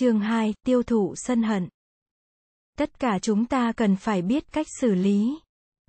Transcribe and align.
Chương 0.00 0.20
2, 0.20 0.54
tiêu 0.66 0.82
thụ 0.82 1.14
sân 1.16 1.42
hận. 1.42 1.68
Tất 2.78 2.98
cả 2.98 3.18
chúng 3.22 3.46
ta 3.46 3.72
cần 3.76 3.96
phải 3.96 4.22
biết 4.22 4.52
cách 4.52 4.66
xử 4.80 4.94
lý 4.94 5.38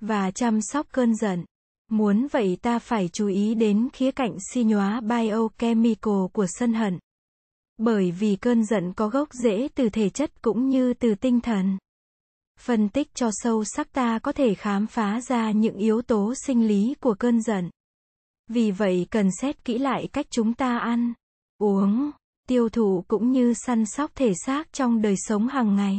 và 0.00 0.30
chăm 0.30 0.60
sóc 0.60 0.86
cơn 0.92 1.16
giận. 1.16 1.44
Muốn 1.90 2.26
vậy 2.32 2.58
ta 2.62 2.78
phải 2.78 3.08
chú 3.12 3.26
ý 3.26 3.54
đến 3.54 3.88
khía 3.92 4.10
cạnh 4.10 4.36
si 4.52 4.64
nhóa 4.64 5.00
biochemical 5.00 6.26
của 6.32 6.46
sân 6.48 6.74
hận. 6.74 6.98
Bởi 7.78 8.10
vì 8.10 8.36
cơn 8.36 8.64
giận 8.64 8.92
có 8.92 9.08
gốc 9.08 9.28
rễ 9.32 9.68
từ 9.74 9.88
thể 9.88 10.10
chất 10.10 10.42
cũng 10.42 10.68
như 10.68 10.94
từ 10.94 11.14
tinh 11.14 11.40
thần. 11.40 11.78
Phân 12.60 12.88
tích 12.88 13.14
cho 13.14 13.30
sâu 13.32 13.64
sắc 13.64 13.92
ta 13.92 14.18
có 14.18 14.32
thể 14.32 14.54
khám 14.54 14.86
phá 14.86 15.20
ra 15.20 15.50
những 15.50 15.76
yếu 15.76 16.02
tố 16.02 16.34
sinh 16.46 16.66
lý 16.68 16.94
của 17.00 17.14
cơn 17.18 17.42
giận. 17.42 17.70
Vì 18.46 18.70
vậy 18.70 19.06
cần 19.10 19.28
xét 19.40 19.64
kỹ 19.64 19.78
lại 19.78 20.08
cách 20.12 20.26
chúng 20.30 20.54
ta 20.54 20.78
ăn, 20.78 21.12
uống, 21.58 22.10
tiêu 22.48 22.68
thụ 22.68 23.04
cũng 23.08 23.32
như 23.32 23.54
săn 23.54 23.86
sóc 23.86 24.10
thể 24.14 24.32
xác 24.46 24.72
trong 24.72 25.02
đời 25.02 25.14
sống 25.16 25.48
hàng 25.48 25.76
ngày. 25.76 25.98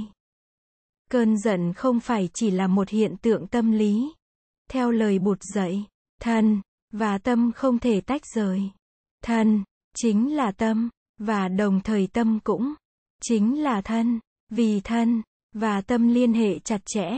Cơn 1.12 1.38
giận 1.38 1.74
không 1.74 2.00
phải 2.00 2.30
chỉ 2.34 2.52
là 2.52 2.68
một 2.68 2.90
hiện 2.90 3.16
tượng 3.22 3.48
tâm 3.48 3.72
lý. 3.72 4.14
Theo 4.70 4.92
lời 4.92 5.20
bụt 5.20 5.38
dạy, 5.56 5.86
thân 6.22 6.62
và 6.94 7.18
tâm 7.18 7.52
không 7.56 7.80
thể 7.80 8.02
tách 8.02 8.22
rời. 8.36 8.62
Thân 9.24 9.64
chính 9.96 10.36
là 10.36 10.52
tâm 10.52 10.90
và 11.18 11.48
đồng 11.48 11.82
thời 11.82 12.08
tâm 12.08 12.40
cũng 12.44 12.74
chính 13.22 13.64
là 13.64 13.82
thân, 13.82 14.20
vì 14.50 14.82
thân 14.84 15.22
và 15.54 15.82
tâm 15.82 16.08
liên 16.08 16.34
hệ 16.34 16.60
chặt 16.60 16.82
chẽ 16.86 17.10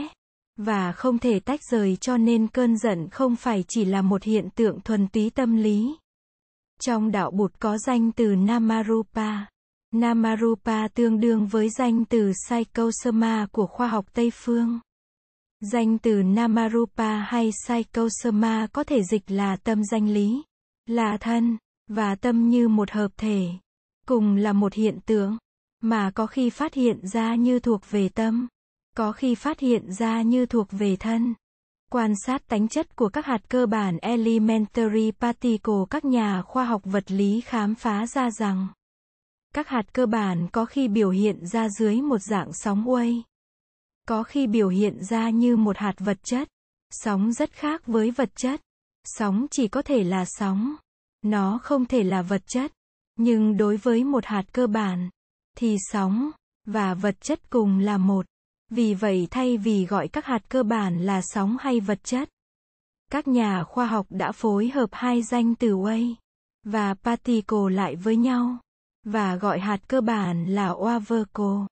và 0.56 0.92
không 0.92 1.18
thể 1.18 1.40
tách 1.40 1.60
rời 1.70 1.96
cho 1.96 2.16
nên 2.16 2.48
cơn 2.48 2.78
giận 2.78 3.08
không 3.08 3.36
phải 3.36 3.64
chỉ 3.68 3.84
là 3.84 4.02
một 4.02 4.22
hiện 4.22 4.48
tượng 4.54 4.80
thuần 4.80 5.08
túy 5.08 5.30
tâm 5.30 5.56
lý. 5.56 5.96
Trong 6.84 7.10
đạo 7.10 7.30
Bụt 7.30 7.52
có 7.58 7.78
danh 7.78 8.12
từ 8.12 8.34
Namarupa. 8.34 9.36
Namarupa 9.94 10.88
tương 10.88 11.20
đương 11.20 11.46
với 11.46 11.68
danh 11.70 12.04
từ 12.04 12.32
Psychosoma 12.48 13.46
của 13.52 13.66
khoa 13.66 13.88
học 13.88 14.06
Tây 14.12 14.30
Phương. 14.34 14.80
Danh 15.60 15.98
từ 15.98 16.22
Namarupa 16.22 17.16
hay 17.16 17.50
Psychosoma 17.66 18.66
có 18.72 18.84
thể 18.84 19.02
dịch 19.02 19.30
là 19.30 19.56
tâm 19.56 19.84
danh 19.84 20.08
lý, 20.08 20.42
là 20.86 21.16
thân, 21.20 21.58
và 21.88 22.14
tâm 22.14 22.48
như 22.48 22.68
một 22.68 22.90
hợp 22.90 23.10
thể. 23.16 23.48
Cùng 24.06 24.36
là 24.36 24.52
một 24.52 24.72
hiện 24.74 24.98
tượng, 25.06 25.38
mà 25.80 26.10
có 26.10 26.26
khi 26.26 26.50
phát 26.50 26.74
hiện 26.74 27.06
ra 27.06 27.34
như 27.34 27.58
thuộc 27.58 27.90
về 27.90 28.08
tâm, 28.08 28.48
có 28.96 29.12
khi 29.12 29.34
phát 29.34 29.60
hiện 29.60 29.92
ra 29.92 30.22
như 30.22 30.46
thuộc 30.46 30.68
về 30.70 30.96
thân. 30.96 31.34
Quan 31.92 32.14
sát 32.16 32.48
tánh 32.48 32.68
chất 32.68 32.96
của 32.96 33.08
các 33.08 33.26
hạt 33.26 33.40
cơ 33.48 33.66
bản 33.66 33.98
elementary 33.98 35.12
particle 35.20 35.74
các 35.90 36.04
nhà 36.04 36.42
khoa 36.42 36.64
học 36.64 36.82
vật 36.84 37.10
lý 37.10 37.40
khám 37.40 37.74
phá 37.74 38.06
ra 38.06 38.30
rằng 38.30 38.68
các 39.54 39.68
hạt 39.68 39.82
cơ 39.92 40.06
bản 40.06 40.48
có 40.52 40.64
khi 40.64 40.88
biểu 40.88 41.10
hiện 41.10 41.46
ra 41.46 41.68
dưới 41.68 42.00
một 42.00 42.18
dạng 42.18 42.52
sóng 42.52 42.84
wave, 42.84 43.22
Có 44.08 44.22
khi 44.22 44.46
biểu 44.46 44.68
hiện 44.68 45.04
ra 45.04 45.30
như 45.30 45.56
một 45.56 45.76
hạt 45.78 45.94
vật 45.98 46.18
chất. 46.22 46.48
Sóng 46.90 47.32
rất 47.32 47.52
khác 47.52 47.86
với 47.86 48.10
vật 48.10 48.30
chất. 48.36 48.60
Sóng 49.04 49.46
chỉ 49.50 49.68
có 49.68 49.82
thể 49.82 50.04
là 50.04 50.24
sóng. 50.24 50.74
Nó 51.22 51.58
không 51.62 51.86
thể 51.86 52.02
là 52.02 52.22
vật 52.22 52.42
chất. 52.46 52.72
Nhưng 53.16 53.56
đối 53.56 53.76
với 53.76 54.04
một 54.04 54.24
hạt 54.24 54.44
cơ 54.52 54.66
bản, 54.66 55.10
thì 55.56 55.76
sóng 55.80 56.30
và 56.66 56.94
vật 56.94 57.20
chất 57.20 57.50
cùng 57.50 57.78
là 57.78 57.98
một. 57.98 58.26
Vì 58.74 58.94
vậy 58.94 59.28
thay 59.30 59.56
vì 59.56 59.86
gọi 59.86 60.08
các 60.08 60.24
hạt 60.26 60.42
cơ 60.48 60.62
bản 60.62 60.98
là 60.98 61.20
sóng 61.22 61.56
hay 61.60 61.80
vật 61.80 62.04
chất, 62.04 62.28
các 63.10 63.28
nhà 63.28 63.64
khoa 63.64 63.86
học 63.86 64.06
đã 64.10 64.32
phối 64.32 64.68
hợp 64.68 64.88
hai 64.92 65.22
danh 65.22 65.54
từ 65.54 65.68
wave 65.76 66.14
và 66.64 66.94
particle 66.94 67.70
lại 67.70 67.96
với 67.96 68.16
nhau 68.16 68.58
và 69.04 69.36
gọi 69.36 69.58
hạt 69.58 69.88
cơ 69.88 70.00
bản 70.00 70.46
là 70.46 70.68
Waverco. 70.68 71.66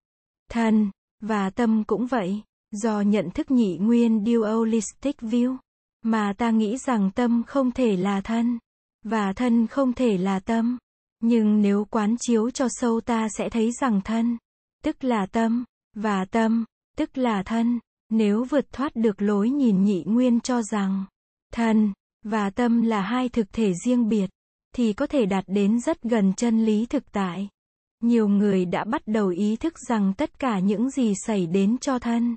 Thân 0.50 0.90
và 1.20 1.50
tâm 1.50 1.84
cũng 1.84 2.06
vậy, 2.06 2.42
do 2.70 3.00
nhận 3.00 3.30
thức 3.30 3.50
nhị 3.50 3.78
nguyên 3.78 4.24
dualistic 4.24 5.16
view 5.20 5.56
mà 6.02 6.32
ta 6.38 6.50
nghĩ 6.50 6.76
rằng 6.78 7.10
tâm 7.10 7.42
không 7.46 7.72
thể 7.72 7.96
là 7.96 8.20
thân 8.20 8.58
và 9.04 9.32
thân 9.32 9.66
không 9.66 9.92
thể 9.92 10.18
là 10.18 10.40
tâm. 10.40 10.78
Nhưng 11.22 11.62
nếu 11.62 11.86
quán 11.90 12.16
chiếu 12.18 12.50
cho 12.50 12.66
sâu 12.68 13.00
ta 13.00 13.28
sẽ 13.38 13.48
thấy 13.48 13.72
rằng 13.80 14.00
thân, 14.04 14.38
tức 14.82 15.04
là 15.04 15.26
tâm, 15.26 15.64
và 15.94 16.24
tâm, 16.24 16.64
tức 17.00 17.18
là 17.18 17.42
thân, 17.42 17.80
nếu 18.10 18.44
vượt 18.44 18.72
thoát 18.72 18.96
được 18.96 19.22
lối 19.22 19.50
nhìn 19.50 19.84
nhị 19.84 20.04
nguyên 20.06 20.40
cho 20.40 20.62
rằng 20.62 21.04
thân 21.52 21.92
và 22.24 22.50
tâm 22.50 22.82
là 22.82 23.00
hai 23.00 23.28
thực 23.28 23.52
thể 23.52 23.72
riêng 23.84 24.08
biệt, 24.08 24.30
thì 24.74 24.92
có 24.92 25.06
thể 25.06 25.26
đạt 25.26 25.44
đến 25.46 25.80
rất 25.80 26.02
gần 26.02 26.32
chân 26.36 26.64
lý 26.64 26.86
thực 26.86 27.12
tại. 27.12 27.48
Nhiều 28.02 28.28
người 28.28 28.64
đã 28.64 28.84
bắt 28.84 29.02
đầu 29.06 29.28
ý 29.28 29.56
thức 29.56 29.74
rằng 29.88 30.14
tất 30.16 30.38
cả 30.38 30.58
những 30.58 30.90
gì 30.90 31.14
xảy 31.26 31.46
đến 31.46 31.78
cho 31.78 31.98
thân 31.98 32.36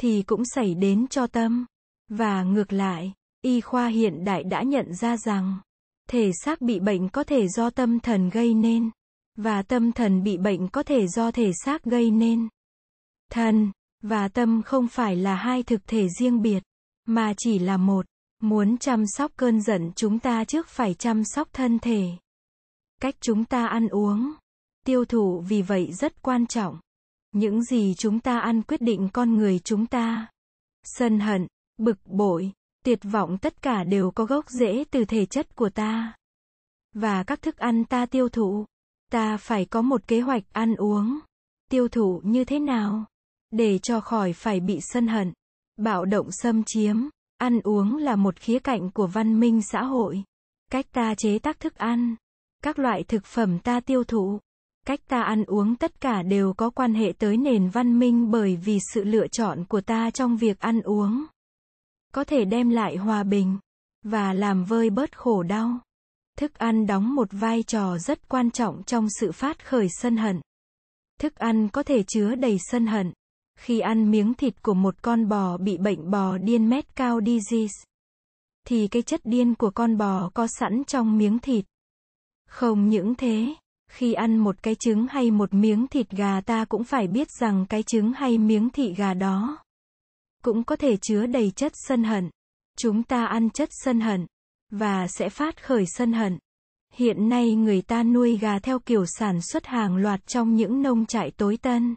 thì 0.00 0.22
cũng 0.22 0.42
xảy 0.44 0.74
đến 0.74 1.06
cho 1.06 1.26
tâm. 1.26 1.66
Và 2.08 2.42
ngược 2.42 2.72
lại, 2.72 3.12
y 3.42 3.60
khoa 3.60 3.86
hiện 3.86 4.24
đại 4.24 4.44
đã 4.44 4.62
nhận 4.62 4.94
ra 4.94 5.16
rằng 5.16 5.60
thể 6.08 6.30
xác 6.44 6.60
bị 6.60 6.80
bệnh 6.80 7.08
có 7.08 7.24
thể 7.24 7.48
do 7.48 7.70
tâm 7.70 8.00
thần 8.00 8.30
gây 8.30 8.54
nên 8.54 8.90
và 9.36 9.62
tâm 9.62 9.92
thần 9.92 10.22
bị 10.22 10.36
bệnh 10.36 10.68
có 10.68 10.82
thể 10.82 11.06
do 11.06 11.30
thể 11.30 11.50
xác 11.64 11.84
gây 11.84 12.10
nên. 12.10 12.48
Thân 13.30 13.72
và 14.02 14.28
tâm 14.28 14.62
không 14.62 14.88
phải 14.88 15.16
là 15.16 15.34
hai 15.34 15.62
thực 15.62 15.86
thể 15.86 16.08
riêng 16.08 16.42
biệt, 16.42 16.62
mà 17.06 17.34
chỉ 17.36 17.58
là 17.58 17.76
một. 17.76 18.06
Muốn 18.42 18.78
chăm 18.78 19.06
sóc 19.06 19.32
cơn 19.36 19.60
giận 19.60 19.92
chúng 19.96 20.18
ta 20.18 20.44
trước 20.44 20.68
phải 20.68 20.94
chăm 20.94 21.24
sóc 21.24 21.48
thân 21.52 21.78
thể. 21.78 22.10
Cách 23.00 23.14
chúng 23.20 23.44
ta 23.44 23.66
ăn 23.66 23.88
uống, 23.88 24.32
tiêu 24.86 25.04
thụ 25.04 25.44
vì 25.48 25.62
vậy 25.62 25.92
rất 25.92 26.22
quan 26.22 26.46
trọng. 26.46 26.80
Những 27.32 27.62
gì 27.62 27.94
chúng 27.98 28.20
ta 28.20 28.38
ăn 28.38 28.62
quyết 28.62 28.80
định 28.80 29.08
con 29.12 29.34
người 29.34 29.58
chúng 29.58 29.86
ta. 29.86 30.26
Sân 30.84 31.20
hận, 31.20 31.46
bực 31.78 31.98
bội, 32.04 32.52
tuyệt 32.84 32.98
vọng 33.02 33.38
tất 33.38 33.62
cả 33.62 33.84
đều 33.84 34.10
có 34.10 34.24
gốc 34.24 34.50
rễ 34.50 34.84
từ 34.90 35.04
thể 35.04 35.26
chất 35.26 35.56
của 35.56 35.70
ta. 35.70 36.12
Và 36.94 37.22
các 37.22 37.42
thức 37.42 37.56
ăn 37.56 37.84
ta 37.84 38.06
tiêu 38.06 38.28
thụ, 38.28 38.64
ta 39.12 39.36
phải 39.36 39.64
có 39.64 39.82
một 39.82 40.06
kế 40.06 40.20
hoạch 40.20 40.42
ăn 40.52 40.74
uống. 40.74 41.18
Tiêu 41.70 41.88
thụ 41.88 42.20
như 42.24 42.44
thế 42.44 42.58
nào? 42.58 43.04
Để 43.50 43.78
cho 43.78 44.00
khỏi 44.00 44.32
phải 44.32 44.60
bị 44.60 44.78
sân 44.80 45.06
hận, 45.06 45.32
bạo 45.76 46.04
động 46.04 46.28
xâm 46.30 46.62
chiếm. 46.64 46.96
Ăn 47.38 47.60
uống 47.60 47.96
là 47.96 48.16
một 48.16 48.36
khía 48.36 48.58
cạnh 48.58 48.90
của 48.90 49.06
văn 49.06 49.40
minh 49.40 49.62
xã 49.62 49.82
hội. 49.82 50.22
Cách 50.70 50.86
ta 50.92 51.14
chế 51.14 51.38
tác 51.38 51.60
thức 51.60 51.74
ăn, 51.74 52.16
các 52.62 52.78
loại 52.78 53.02
thực 53.02 53.24
phẩm 53.24 53.58
ta 53.58 53.80
tiêu 53.80 54.04
thụ, 54.04 54.38
cách 54.86 55.00
ta 55.08 55.22
ăn 55.22 55.44
uống 55.44 55.76
tất 55.76 56.00
cả 56.00 56.22
đều 56.22 56.52
có 56.52 56.70
quan 56.70 56.94
hệ 56.94 57.12
tới 57.18 57.36
nền 57.36 57.68
văn 57.68 57.98
minh 57.98 58.30
bởi 58.30 58.56
vì 58.56 58.78
sự 58.94 59.04
lựa 59.04 59.26
chọn 59.28 59.64
của 59.64 59.80
ta 59.80 60.10
trong 60.10 60.36
việc 60.36 60.60
ăn 60.60 60.80
uống 60.80 61.26
có 62.12 62.24
thể 62.24 62.44
đem 62.44 62.70
lại 62.70 62.96
hòa 62.96 63.22
bình 63.22 63.58
và 64.02 64.32
làm 64.32 64.64
vơi 64.64 64.90
bớt 64.90 65.18
khổ 65.18 65.42
đau. 65.42 65.78
Thức 66.38 66.54
ăn 66.54 66.86
đóng 66.86 67.14
một 67.14 67.28
vai 67.30 67.62
trò 67.62 67.98
rất 67.98 68.28
quan 68.28 68.50
trọng 68.50 68.82
trong 68.82 69.06
sự 69.20 69.32
phát 69.32 69.66
khởi 69.66 69.88
sân 69.90 70.16
hận. 70.16 70.40
Thức 71.20 71.34
ăn 71.34 71.68
có 71.68 71.82
thể 71.82 72.02
chứa 72.02 72.34
đầy 72.34 72.56
sân 72.60 72.86
hận. 72.86 73.12
Khi 73.60 73.80
ăn 73.80 74.10
miếng 74.10 74.34
thịt 74.34 74.62
của 74.62 74.74
một 74.74 75.02
con 75.02 75.28
bò 75.28 75.56
bị 75.56 75.78
bệnh 75.78 76.10
bò 76.10 76.38
điên 76.38 76.70
mét 76.70 76.96
cao 76.96 77.20
disease, 77.26 77.84
thì 78.66 78.88
cái 78.88 79.02
chất 79.02 79.20
điên 79.24 79.54
của 79.54 79.70
con 79.70 79.96
bò 79.98 80.30
có 80.34 80.46
sẵn 80.46 80.84
trong 80.86 81.18
miếng 81.18 81.38
thịt. 81.38 81.64
Không 82.48 82.88
những 82.88 83.14
thế, 83.14 83.54
khi 83.90 84.12
ăn 84.12 84.38
một 84.38 84.62
cái 84.62 84.74
trứng 84.74 85.06
hay 85.10 85.30
một 85.30 85.54
miếng 85.54 85.86
thịt 85.86 86.10
gà 86.10 86.40
ta 86.40 86.64
cũng 86.64 86.84
phải 86.84 87.06
biết 87.06 87.28
rằng 87.30 87.66
cái 87.68 87.82
trứng 87.82 88.12
hay 88.12 88.38
miếng 88.38 88.70
thịt 88.70 88.96
gà 88.96 89.14
đó 89.14 89.58
cũng 90.44 90.64
có 90.64 90.76
thể 90.76 90.96
chứa 90.96 91.26
đầy 91.26 91.50
chất 91.50 91.72
sân 91.74 92.04
hận. 92.04 92.30
Chúng 92.78 93.02
ta 93.02 93.26
ăn 93.26 93.50
chất 93.50 93.68
sân 93.72 94.00
hận 94.00 94.26
và 94.70 95.08
sẽ 95.08 95.28
phát 95.28 95.64
khởi 95.64 95.84
sân 95.86 96.12
hận. 96.12 96.38
Hiện 96.92 97.28
nay 97.28 97.54
người 97.54 97.82
ta 97.82 98.02
nuôi 98.02 98.38
gà 98.38 98.58
theo 98.58 98.78
kiểu 98.78 99.04
sản 99.06 99.40
xuất 99.42 99.66
hàng 99.66 99.96
loạt 99.96 100.26
trong 100.26 100.54
những 100.54 100.82
nông 100.82 101.06
trại 101.06 101.30
tối 101.30 101.56
tân. 101.56 101.94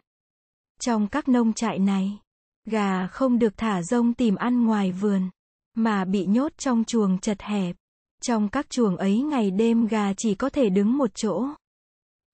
Trong 0.80 1.08
các 1.08 1.28
nông 1.28 1.52
trại 1.52 1.78
này, 1.78 2.18
gà 2.66 3.06
không 3.06 3.38
được 3.38 3.56
thả 3.56 3.82
rông 3.82 4.14
tìm 4.14 4.34
ăn 4.34 4.64
ngoài 4.64 4.92
vườn, 4.92 5.30
mà 5.74 6.04
bị 6.04 6.26
nhốt 6.26 6.52
trong 6.58 6.84
chuồng 6.84 7.18
chật 7.18 7.42
hẹp. 7.42 7.76
Trong 8.22 8.48
các 8.48 8.70
chuồng 8.70 8.96
ấy 8.96 9.22
ngày 9.22 9.50
đêm 9.50 9.86
gà 9.86 10.14
chỉ 10.14 10.34
có 10.34 10.50
thể 10.50 10.68
đứng 10.68 10.96
một 10.96 11.10
chỗ. 11.14 11.46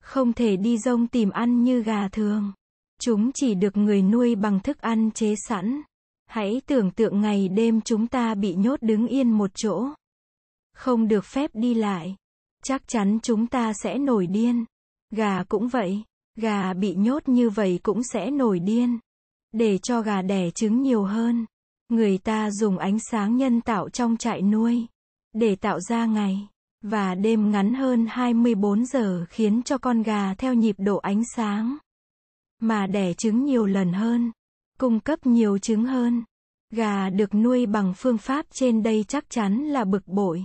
Không 0.02 0.32
thể 0.32 0.56
đi 0.56 0.78
rông 0.78 1.06
tìm 1.06 1.30
ăn 1.30 1.64
như 1.64 1.82
gà 1.82 2.08
thường. 2.08 2.52
Chúng 3.00 3.30
chỉ 3.34 3.54
được 3.54 3.76
người 3.76 4.02
nuôi 4.02 4.34
bằng 4.34 4.60
thức 4.60 4.78
ăn 4.78 5.10
chế 5.10 5.34
sẵn. 5.48 5.82
Hãy 6.26 6.60
tưởng 6.66 6.90
tượng 6.90 7.20
ngày 7.20 7.48
đêm 7.48 7.80
chúng 7.80 8.06
ta 8.06 8.34
bị 8.34 8.54
nhốt 8.54 8.82
đứng 8.82 9.06
yên 9.06 9.30
một 9.30 9.50
chỗ. 9.54 9.88
Không 10.74 11.08
được 11.08 11.24
phép 11.24 11.50
đi 11.54 11.74
lại. 11.74 12.16
Chắc 12.64 12.88
chắn 12.88 13.18
chúng 13.22 13.46
ta 13.46 13.72
sẽ 13.82 13.98
nổi 13.98 14.26
điên. 14.26 14.64
Gà 15.10 15.44
cũng 15.44 15.68
vậy. 15.68 16.02
Gà 16.36 16.72
bị 16.72 16.94
nhốt 16.94 17.28
như 17.28 17.50
vậy 17.50 17.80
cũng 17.82 18.02
sẽ 18.02 18.30
nổi 18.30 18.58
điên. 18.58 18.98
Để 19.52 19.78
cho 19.78 20.02
gà 20.02 20.22
đẻ 20.22 20.50
trứng 20.50 20.82
nhiều 20.82 21.04
hơn. 21.04 21.46
Người 21.88 22.18
ta 22.18 22.50
dùng 22.50 22.78
ánh 22.78 22.98
sáng 23.10 23.36
nhân 23.36 23.60
tạo 23.60 23.88
trong 23.88 24.16
trại 24.16 24.42
nuôi. 24.42 24.86
Để 25.32 25.56
tạo 25.56 25.80
ra 25.80 26.06
ngày. 26.06 26.48
Và 26.82 27.14
đêm 27.14 27.50
ngắn 27.50 27.74
hơn 27.74 28.06
24 28.08 28.86
giờ 28.86 29.24
khiến 29.28 29.62
cho 29.62 29.78
con 29.78 30.02
gà 30.02 30.34
theo 30.34 30.54
nhịp 30.54 30.76
độ 30.78 30.96
ánh 30.96 31.22
sáng. 31.36 31.76
Mà 32.60 32.86
đẻ 32.86 33.12
trứng 33.12 33.44
nhiều 33.44 33.66
lần 33.66 33.92
hơn. 33.92 34.32
Cung 34.78 35.00
cấp 35.00 35.26
nhiều 35.26 35.58
trứng 35.58 35.84
hơn. 35.84 36.24
Gà 36.70 37.10
được 37.10 37.34
nuôi 37.34 37.66
bằng 37.66 37.94
phương 37.96 38.18
pháp 38.18 38.46
trên 38.50 38.82
đây 38.82 39.04
chắc 39.08 39.30
chắn 39.30 39.64
là 39.64 39.84
bực 39.84 40.08
bội. 40.08 40.44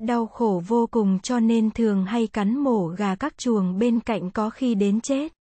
Đau 0.00 0.26
khổ 0.26 0.62
vô 0.66 0.86
cùng 0.90 1.18
cho 1.22 1.40
nên 1.40 1.70
thường 1.70 2.04
hay 2.04 2.26
cắn 2.26 2.56
mổ 2.56 2.86
gà 2.86 3.14
các 3.14 3.38
chuồng 3.38 3.78
bên 3.78 4.00
cạnh 4.00 4.30
có 4.30 4.50
khi 4.50 4.74
đến 4.74 5.00
chết. 5.00 5.32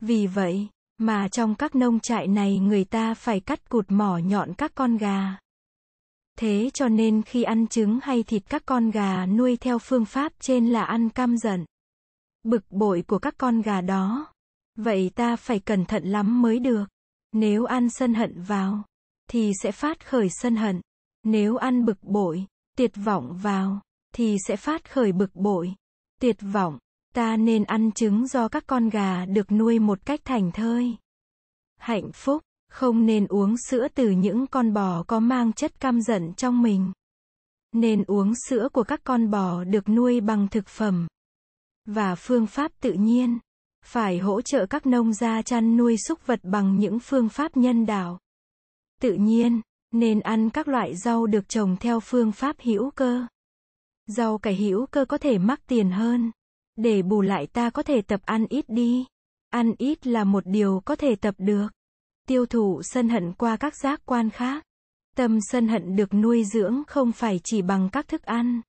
Vì 0.00 0.26
vậy, 0.26 0.68
mà 0.98 1.28
trong 1.28 1.54
các 1.54 1.74
nông 1.74 2.00
trại 2.00 2.26
này 2.26 2.58
người 2.58 2.84
ta 2.84 3.14
phải 3.14 3.40
cắt 3.40 3.68
cụt 3.68 3.84
mỏ 3.88 4.18
nhọn 4.18 4.54
các 4.54 4.72
con 4.74 4.96
gà. 4.96 5.36
Thế 6.38 6.70
cho 6.74 6.88
nên 6.88 7.22
khi 7.22 7.42
ăn 7.42 7.66
trứng 7.66 7.98
hay 8.02 8.22
thịt 8.22 8.42
các 8.48 8.62
con 8.66 8.90
gà 8.90 9.26
nuôi 9.26 9.56
theo 9.56 9.78
phương 9.78 10.04
pháp 10.04 10.32
trên 10.40 10.66
là 10.66 10.84
ăn 10.84 11.08
cam 11.08 11.36
giận. 11.36 11.64
Bực 12.42 12.64
bội 12.70 13.04
của 13.06 13.18
các 13.18 13.34
con 13.38 13.62
gà 13.62 13.80
đó. 13.80 14.32
Vậy 14.78 15.10
ta 15.14 15.36
phải 15.36 15.58
cẩn 15.58 15.84
thận 15.84 16.04
lắm 16.04 16.42
mới 16.42 16.58
được. 16.58 16.84
Nếu 17.32 17.64
ăn 17.64 17.90
sân 17.90 18.14
hận 18.14 18.42
vào, 18.42 18.82
thì 19.30 19.52
sẽ 19.62 19.72
phát 19.72 20.06
khởi 20.06 20.28
sân 20.30 20.56
hận. 20.56 20.80
Nếu 21.22 21.56
ăn 21.56 21.84
bực 21.84 22.02
bội, 22.02 22.46
tuyệt 22.76 22.92
vọng 22.96 23.38
vào, 23.42 23.80
thì 24.14 24.36
sẽ 24.48 24.56
phát 24.56 24.90
khởi 24.90 25.12
bực 25.12 25.34
bội. 25.34 25.74
Tuyệt 26.20 26.36
vọng, 26.40 26.78
ta 27.14 27.36
nên 27.36 27.64
ăn 27.64 27.92
trứng 27.92 28.26
do 28.26 28.48
các 28.48 28.64
con 28.66 28.88
gà 28.88 29.26
được 29.26 29.52
nuôi 29.52 29.78
một 29.78 30.06
cách 30.06 30.20
thành 30.24 30.52
thơi. 30.52 30.96
Hạnh 31.76 32.12
phúc, 32.12 32.42
không 32.68 33.06
nên 33.06 33.26
uống 33.26 33.56
sữa 33.56 33.88
từ 33.94 34.10
những 34.10 34.46
con 34.46 34.72
bò 34.72 35.02
có 35.02 35.20
mang 35.20 35.52
chất 35.52 35.80
căm 35.80 36.02
giận 36.02 36.32
trong 36.36 36.62
mình. 36.62 36.92
Nên 37.72 38.04
uống 38.06 38.32
sữa 38.48 38.68
của 38.72 38.84
các 38.84 39.00
con 39.04 39.30
bò 39.30 39.64
được 39.64 39.88
nuôi 39.88 40.20
bằng 40.20 40.48
thực 40.48 40.68
phẩm 40.68 41.06
và 41.86 42.14
phương 42.14 42.46
pháp 42.46 42.72
tự 42.80 42.92
nhiên. 42.92 43.38
Phải 43.84 44.18
hỗ 44.18 44.42
trợ 44.42 44.66
các 44.66 44.86
nông 44.86 45.12
gia 45.12 45.42
chăn 45.42 45.76
nuôi 45.76 45.96
súc 46.08 46.26
vật 46.26 46.40
bằng 46.42 46.78
những 46.78 46.98
phương 47.00 47.28
pháp 47.28 47.56
nhân 47.56 47.86
đạo. 47.86 48.18
Tự 49.00 49.12
nhiên, 49.12 49.60
nên 49.94 50.20
ăn 50.20 50.50
các 50.50 50.68
loại 50.68 50.96
rau 50.96 51.26
được 51.26 51.48
trồng 51.48 51.76
theo 51.76 52.00
phương 52.00 52.32
pháp 52.32 52.56
hữu 52.58 52.90
cơ. 52.90 53.26
Rau 54.06 54.38
cải 54.38 54.56
hữu 54.56 54.86
cơ 54.86 55.04
có 55.04 55.18
thể 55.18 55.38
mắc 55.38 55.60
tiền 55.66 55.90
hơn. 55.90 56.30
Để 56.76 57.02
bù 57.02 57.20
lại 57.20 57.46
ta 57.46 57.70
có 57.70 57.82
thể 57.82 58.02
tập 58.02 58.20
ăn 58.24 58.46
ít 58.48 58.64
đi. 58.68 59.04
Ăn 59.50 59.72
ít 59.78 60.06
là 60.06 60.24
một 60.24 60.46
điều 60.46 60.82
có 60.84 60.96
thể 60.96 61.16
tập 61.16 61.34
được. 61.38 61.68
Tiêu 62.28 62.46
thụ 62.46 62.80
sân 62.82 63.08
hận 63.08 63.32
qua 63.32 63.56
các 63.56 63.76
giác 63.76 64.00
quan 64.04 64.30
khác. 64.30 64.64
Tâm 65.16 65.38
sân 65.40 65.68
hận 65.68 65.96
được 65.96 66.14
nuôi 66.14 66.44
dưỡng 66.44 66.82
không 66.86 67.12
phải 67.12 67.40
chỉ 67.44 67.62
bằng 67.62 67.88
các 67.92 68.08
thức 68.08 68.22
ăn, 68.22 68.60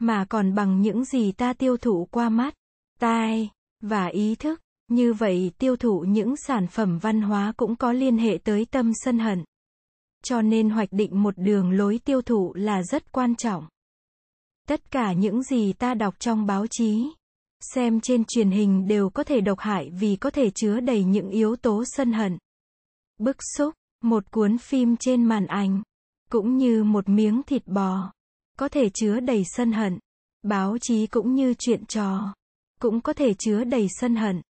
mà 0.00 0.24
còn 0.28 0.54
bằng 0.54 0.80
những 0.80 1.04
gì 1.04 1.32
ta 1.32 1.52
tiêu 1.52 1.76
thụ 1.76 2.08
qua 2.10 2.28
mắt, 2.28 2.54
tai 2.98 3.50
và 3.80 4.06
ý 4.06 4.34
thức. 4.34 4.60
Như 4.88 5.12
vậy 5.12 5.52
tiêu 5.58 5.76
thụ 5.76 6.00
những 6.08 6.34
sản 6.36 6.66
phẩm 6.66 6.98
văn 6.98 7.22
hóa 7.22 7.52
cũng 7.56 7.76
có 7.76 7.92
liên 7.92 8.18
hệ 8.18 8.38
tới 8.44 8.66
tâm 8.70 8.92
sân 9.04 9.18
hận. 9.18 9.44
Cho 10.24 10.42
nên 10.42 10.70
hoạch 10.70 10.88
định 10.92 11.22
một 11.22 11.34
đường 11.36 11.70
lối 11.70 12.00
tiêu 12.04 12.22
thụ 12.22 12.54
là 12.54 12.82
rất 12.82 13.12
quan 13.12 13.36
trọng. 13.36 13.68
Tất 14.68 14.90
cả 14.90 15.12
những 15.12 15.42
gì 15.42 15.72
ta 15.72 15.94
đọc 15.94 16.14
trong 16.18 16.46
báo 16.46 16.66
chí, 16.70 17.06
xem 17.60 18.00
trên 18.00 18.24
truyền 18.24 18.50
hình 18.50 18.88
đều 18.88 19.10
có 19.10 19.24
thể 19.24 19.40
độc 19.40 19.58
hại 19.58 19.90
vì 19.90 20.16
có 20.16 20.30
thể 20.30 20.50
chứa 20.50 20.80
đầy 20.80 21.04
những 21.04 21.30
yếu 21.30 21.56
tố 21.56 21.84
sân 21.86 22.12
hận. 22.12 22.38
Bức 23.18 23.36
xúc, 23.56 23.74
một 24.02 24.30
cuốn 24.30 24.58
phim 24.58 24.96
trên 24.96 25.24
màn 25.24 25.46
ảnh, 25.46 25.82
cũng 26.30 26.56
như 26.56 26.84
một 26.84 27.08
miếng 27.08 27.42
thịt 27.42 27.66
bò, 27.66 28.12
có 28.58 28.68
thể 28.68 28.90
chứa 28.94 29.20
đầy 29.20 29.44
sân 29.44 29.72
hận. 29.72 29.98
Báo 30.42 30.78
chí 30.80 31.06
cũng 31.06 31.34
như 31.34 31.54
chuyện 31.58 31.86
trò, 31.86 32.34
cũng 32.80 33.00
có 33.00 33.12
thể 33.12 33.34
chứa 33.34 33.64
đầy 33.64 33.86
sân 33.90 34.16
hận. 34.16 34.42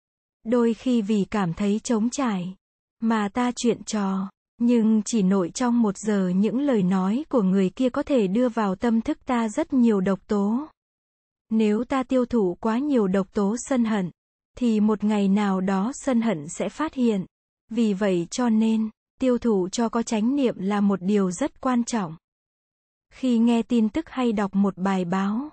Đôi 0.44 0.74
khi 0.74 1.02
vì 1.02 1.24
cảm 1.30 1.54
thấy 1.54 1.80
trống 1.84 2.10
trải, 2.10 2.56
mà 3.00 3.28
ta 3.28 3.52
chuyện 3.56 3.84
trò, 3.84 4.30
nhưng 4.62 5.02
chỉ 5.04 5.22
nội 5.22 5.50
trong 5.54 5.82
một 5.82 5.98
giờ 5.98 6.28
những 6.28 6.60
lời 6.60 6.82
nói 6.82 7.24
của 7.28 7.42
người 7.42 7.70
kia 7.70 7.90
có 7.90 8.02
thể 8.02 8.26
đưa 8.26 8.48
vào 8.48 8.74
tâm 8.74 9.00
thức 9.00 9.18
ta 9.26 9.48
rất 9.48 9.72
nhiều 9.72 10.00
độc 10.00 10.26
tố. 10.26 10.68
Nếu 11.50 11.84
ta 11.84 12.02
tiêu 12.02 12.24
thụ 12.26 12.56
quá 12.60 12.78
nhiều 12.78 13.06
độc 13.08 13.32
tố 13.32 13.56
sân 13.58 13.84
hận, 13.84 14.10
thì 14.56 14.80
một 14.80 15.04
ngày 15.04 15.28
nào 15.28 15.60
đó 15.60 15.92
sân 15.94 16.20
hận 16.20 16.48
sẽ 16.48 16.68
phát 16.68 16.94
hiện. 16.94 17.26
Vì 17.70 17.94
vậy 17.94 18.26
cho 18.30 18.48
nên, 18.48 18.90
tiêu 19.20 19.38
thụ 19.38 19.68
cho 19.72 19.88
có 19.88 20.02
chánh 20.02 20.36
niệm 20.36 20.54
là 20.58 20.80
một 20.80 21.02
điều 21.02 21.30
rất 21.30 21.60
quan 21.60 21.84
trọng. 21.84 22.16
Khi 23.12 23.38
nghe 23.38 23.62
tin 23.62 23.88
tức 23.88 24.08
hay 24.08 24.32
đọc 24.32 24.54
một 24.54 24.76
bài 24.76 25.04
báo, 25.04 25.50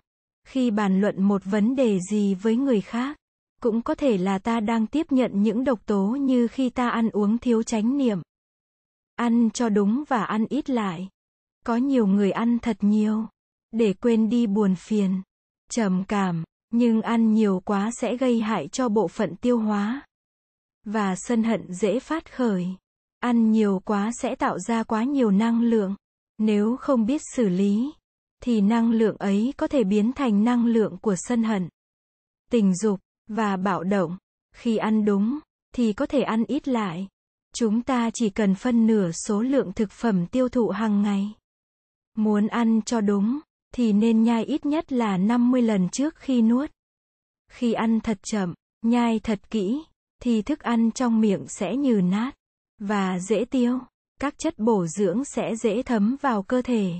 khi 0.47 0.71
bàn 0.71 1.01
luận 1.01 1.23
một 1.23 1.41
vấn 1.45 1.75
đề 1.75 1.99
gì 2.11 2.35
với 2.35 2.55
người 2.55 2.81
khác, 2.81 3.17
cũng 3.61 3.81
có 3.81 3.95
thể 3.95 4.17
là 4.17 4.39
ta 4.39 4.59
đang 4.59 4.87
tiếp 4.87 5.11
nhận 5.11 5.43
những 5.43 5.63
độc 5.63 5.85
tố 5.85 6.07
như 6.07 6.47
khi 6.47 6.69
ta 6.69 6.89
ăn 6.89 7.09
uống 7.09 7.37
thiếu 7.37 7.63
chánh 7.63 7.97
niệm. 7.97 8.21
Ăn 9.17 9.49
cho 9.53 9.69
đúng 9.69 10.03
và 10.07 10.23
ăn 10.23 10.45
ít 10.49 10.69
lại. 10.69 11.09
Có 11.65 11.75
nhiều 11.75 12.07
người 12.07 12.31
ăn 12.31 12.59
thật 12.59 12.77
nhiều, 12.81 13.25
để 13.71 13.93
quên 13.93 14.29
đi 14.29 14.47
buồn 14.47 14.75
phiền, 14.75 15.21
trầm 15.69 16.03
cảm, 16.07 16.43
nhưng 16.69 17.01
ăn 17.01 17.33
nhiều 17.33 17.61
quá 17.65 17.89
sẽ 18.01 18.17
gây 18.17 18.41
hại 18.41 18.67
cho 18.67 18.89
bộ 18.89 19.07
phận 19.07 19.35
tiêu 19.35 19.59
hóa. 19.59 20.01
Và 20.85 21.15
sân 21.15 21.43
hận 21.43 21.73
dễ 21.73 21.99
phát 21.99 22.35
khởi. 22.35 22.67
Ăn 23.19 23.51
nhiều 23.51 23.81
quá 23.85 24.11
sẽ 24.21 24.35
tạo 24.35 24.59
ra 24.59 24.83
quá 24.83 25.03
nhiều 25.03 25.31
năng 25.31 25.61
lượng. 25.61 25.95
Nếu 26.37 26.77
không 26.77 27.05
biết 27.05 27.21
xử 27.35 27.49
lý, 27.49 27.91
thì 28.43 28.61
năng 28.61 28.91
lượng 28.91 29.15
ấy 29.17 29.53
có 29.57 29.67
thể 29.67 29.83
biến 29.83 30.13
thành 30.13 30.43
năng 30.43 30.65
lượng 30.65 30.97
của 31.01 31.15
sân 31.17 31.43
hận, 31.43 31.69
tình 32.51 32.75
dục 32.75 32.99
và 33.27 33.57
bạo 33.57 33.83
động. 33.83 34.17
Khi 34.55 34.77
ăn 34.77 35.05
đúng, 35.05 35.39
thì 35.75 35.93
có 35.93 36.05
thể 36.05 36.21
ăn 36.21 36.43
ít 36.47 36.67
lại. 36.67 37.07
Chúng 37.59 37.81
ta 37.81 38.09
chỉ 38.13 38.29
cần 38.29 38.55
phân 38.55 38.87
nửa 38.87 39.11
số 39.11 39.41
lượng 39.41 39.73
thực 39.73 39.91
phẩm 39.91 40.27
tiêu 40.27 40.49
thụ 40.49 40.69
hàng 40.69 41.01
ngày. 41.01 41.33
Muốn 42.15 42.47
ăn 42.47 42.81
cho 42.85 43.01
đúng, 43.01 43.39
thì 43.73 43.93
nên 43.93 44.23
nhai 44.23 44.45
ít 44.45 44.65
nhất 44.65 44.91
là 44.91 45.17
50 45.17 45.61
lần 45.61 45.89
trước 45.89 46.15
khi 46.15 46.41
nuốt. 46.41 46.71
Khi 47.51 47.73
ăn 47.73 47.99
thật 47.99 48.19
chậm, 48.23 48.53
nhai 48.81 49.19
thật 49.19 49.49
kỹ, 49.49 49.83
thì 50.21 50.41
thức 50.41 50.59
ăn 50.59 50.91
trong 50.91 51.21
miệng 51.21 51.47
sẽ 51.47 51.75
nhừ 51.75 52.01
nát 52.03 52.31
và 52.79 53.19
dễ 53.19 53.45
tiêu. 53.45 53.79
Các 54.19 54.37
chất 54.37 54.59
bổ 54.59 54.87
dưỡng 54.87 55.25
sẽ 55.25 55.55
dễ 55.55 55.83
thấm 55.83 56.15
vào 56.21 56.43
cơ 56.43 56.61
thể. 56.61 56.93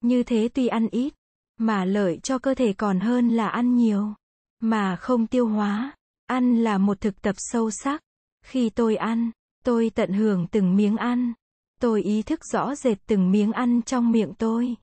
Như 0.00 0.22
thế 0.22 0.48
tuy 0.54 0.66
ăn 0.66 0.88
ít, 0.90 1.14
mà 1.58 1.84
lợi 1.84 2.18
cho 2.22 2.38
cơ 2.38 2.54
thể 2.54 2.72
còn 2.72 3.00
hơn 3.00 3.28
là 3.28 3.48
ăn 3.48 3.76
nhiều, 3.76 4.14
mà 4.60 4.96
không 4.96 5.26
tiêu 5.26 5.46
hóa. 5.46 5.96
Ăn 6.26 6.64
là 6.64 6.78
một 6.78 7.00
thực 7.00 7.22
tập 7.22 7.34
sâu 7.38 7.70
sắc. 7.70 8.02
Khi 8.44 8.70
tôi 8.70 8.96
ăn, 8.96 9.30
tôi 9.64 9.90
tận 9.94 10.12
hưởng 10.12 10.46
từng 10.46 10.76
miếng 10.76 10.96
ăn. 10.96 11.32
Tôi 11.80 12.02
ý 12.02 12.22
thức 12.22 12.44
rõ 12.44 12.74
rệt 12.74 12.98
từng 13.06 13.30
miếng 13.30 13.52
ăn 13.52 13.82
trong 13.82 14.10
miệng 14.10 14.34
tôi. 14.38 14.74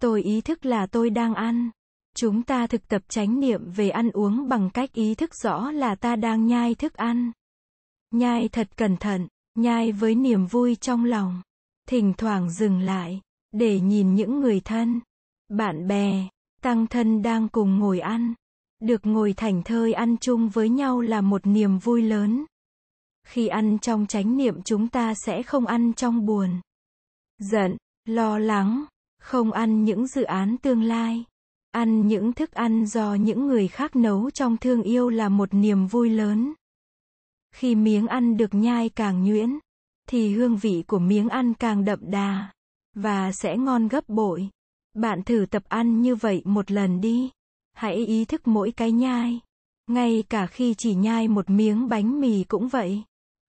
Tôi 0.00 0.22
ý 0.22 0.40
thức 0.40 0.66
là 0.66 0.86
tôi 0.86 1.10
đang 1.10 1.34
ăn. 1.34 1.70
Chúng 2.16 2.42
ta 2.42 2.66
thực 2.66 2.88
tập 2.88 3.02
chánh 3.08 3.40
niệm 3.40 3.70
về 3.70 3.90
ăn 3.90 4.10
uống 4.10 4.48
bằng 4.48 4.70
cách 4.70 4.92
ý 4.92 5.14
thức 5.14 5.34
rõ 5.34 5.70
là 5.70 5.94
ta 5.94 6.16
đang 6.16 6.46
nhai 6.46 6.74
thức 6.74 6.94
ăn. 6.94 7.32
Nhai 8.10 8.48
thật 8.48 8.76
cẩn 8.76 8.96
thận, 8.96 9.28
nhai 9.54 9.92
với 9.92 10.14
niềm 10.14 10.46
vui 10.46 10.76
trong 10.76 11.04
lòng. 11.04 11.42
Thỉnh 11.88 12.12
thoảng 12.18 12.50
dừng 12.50 12.80
lại, 12.80 13.20
để 13.52 13.80
nhìn 13.80 14.14
những 14.14 14.40
người 14.40 14.60
thân, 14.60 15.00
bạn 15.48 15.86
bè, 15.88 16.28
tăng 16.62 16.86
thân 16.86 17.22
đang 17.22 17.48
cùng 17.48 17.78
ngồi 17.78 18.00
ăn. 18.00 18.34
Được 18.80 19.06
ngồi 19.06 19.32
thành 19.32 19.62
thơi 19.62 19.92
ăn 19.92 20.16
chung 20.20 20.48
với 20.48 20.68
nhau 20.68 21.00
là 21.00 21.20
một 21.20 21.46
niềm 21.46 21.78
vui 21.78 22.02
lớn. 22.02 22.44
Khi 23.28 23.46
ăn 23.46 23.78
trong 23.78 24.06
chánh 24.06 24.36
niệm 24.36 24.62
chúng 24.62 24.88
ta 24.88 25.14
sẽ 25.26 25.42
không 25.42 25.66
ăn 25.66 25.92
trong 25.92 26.26
buồn, 26.26 26.60
giận, 27.38 27.76
lo 28.04 28.38
lắng, 28.38 28.84
không 29.18 29.52
ăn 29.52 29.84
những 29.84 30.06
dự 30.06 30.22
án 30.22 30.56
tương 30.58 30.82
lai. 30.82 31.24
Ăn 31.70 32.06
những 32.06 32.32
thức 32.32 32.52
ăn 32.52 32.86
do 32.86 33.14
những 33.14 33.46
người 33.46 33.68
khác 33.68 33.96
nấu 33.96 34.30
trong 34.30 34.56
thương 34.56 34.82
yêu 34.82 35.08
là 35.08 35.28
một 35.28 35.54
niềm 35.54 35.86
vui 35.86 36.10
lớn. 36.10 36.52
Khi 37.54 37.74
miếng 37.74 38.06
ăn 38.06 38.36
được 38.36 38.54
nhai 38.54 38.88
càng 38.88 39.24
nhuyễn, 39.24 39.58
thì 40.08 40.34
hương 40.34 40.56
vị 40.56 40.84
của 40.86 40.98
miếng 40.98 41.28
ăn 41.28 41.54
càng 41.54 41.84
đậm 41.84 41.98
đà 42.02 42.52
và 42.94 43.32
sẽ 43.32 43.56
ngon 43.56 43.88
gấp 43.88 44.08
bội. 44.08 44.48
Bạn 44.94 45.22
thử 45.22 45.46
tập 45.50 45.62
ăn 45.68 46.02
như 46.02 46.14
vậy 46.14 46.42
một 46.44 46.70
lần 46.70 47.00
đi. 47.00 47.30
Hãy 47.72 47.94
ý 47.94 48.24
thức 48.24 48.48
mỗi 48.48 48.72
cái 48.72 48.92
nhai. 48.92 49.40
Ngay 49.86 50.24
cả 50.28 50.46
khi 50.46 50.74
chỉ 50.78 50.94
nhai 50.94 51.28
một 51.28 51.50
miếng 51.50 51.88
bánh 51.88 52.20
mì 52.20 52.44
cũng 52.44 52.68
vậy. 52.68 53.02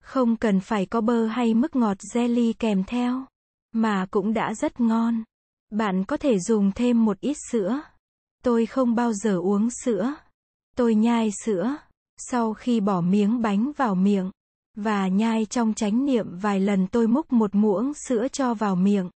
Không 0.03 0.36
cần 0.36 0.60
phải 0.60 0.86
có 0.86 1.01
bơ 1.01 1.25
hay 1.25 1.53
mức 1.53 1.75
ngọt 1.75 1.98
jelly 2.13 2.53
kèm 2.60 2.83
theo, 2.83 3.25
mà 3.72 4.05
cũng 4.12 4.33
đã 4.33 4.53
rất 4.53 4.79
ngon. 4.79 5.24
Bạn 5.69 6.03
có 6.05 6.17
thể 6.17 6.39
dùng 6.39 6.72
thêm 6.75 7.05
một 7.05 7.19
ít 7.19 7.38
sữa. 7.51 7.81
Tôi 8.43 8.65
không 8.65 8.95
bao 8.95 9.13
giờ 9.13 9.38
uống 9.38 9.69
sữa. 9.69 10.15
Tôi 10.75 10.95
nhai 10.95 11.31
sữa. 11.45 11.77
Sau 12.17 12.53
khi 12.53 12.79
bỏ 12.79 13.01
miếng 13.01 13.41
bánh 13.41 13.72
vào 13.77 13.95
miệng, 13.95 14.31
và 14.75 15.07
nhai 15.07 15.45
trong 15.45 15.74
chánh 15.74 16.05
niệm 16.05 16.38
vài 16.38 16.60
lần 16.60 16.88
tôi 16.88 17.07
múc 17.07 17.33
một 17.33 17.55
muỗng 17.55 17.93
sữa 18.07 18.27
cho 18.31 18.53
vào 18.53 18.75
miệng. 18.75 19.10